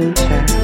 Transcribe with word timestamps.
producer 0.00 0.59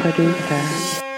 producer. 0.00 1.09